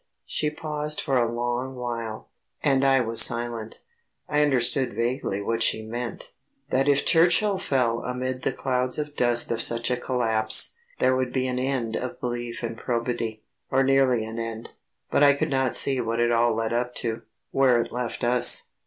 She 0.25 0.49
paused 0.49 0.99
for 0.99 1.15
a 1.15 1.31
long 1.31 1.75
while, 1.75 2.31
and 2.63 2.83
I 2.83 3.01
was 3.01 3.21
silent. 3.21 3.81
I 4.27 4.41
understood 4.41 4.95
vaguely 4.95 5.43
what 5.43 5.61
she 5.61 5.83
meant; 5.85 6.31
that 6.71 6.89
if 6.89 7.05
Churchill 7.05 7.59
fell 7.59 7.99
amid 7.99 8.41
the 8.41 8.51
clouds 8.51 8.97
of 8.97 9.15
dust 9.15 9.51
of 9.51 9.61
such 9.61 9.91
a 9.91 9.97
collapse, 9.97 10.73
there 10.97 11.15
would 11.15 11.31
be 11.31 11.45
an 11.45 11.59
end 11.59 11.95
of 11.95 12.19
belief 12.19 12.63
in 12.63 12.77
probity... 12.77 13.43
or 13.69 13.83
nearly 13.83 14.25
an 14.25 14.39
end. 14.39 14.71
But 15.11 15.21
I 15.21 15.33
could 15.33 15.51
not 15.51 15.75
see 15.75 16.01
what 16.01 16.19
it 16.19 16.31
all 16.31 16.55
led 16.55 16.73
up 16.73 16.95
to; 16.95 17.21
where 17.51 17.79
it 17.79 17.91
left 17.91 18.23
us. 18.23 18.69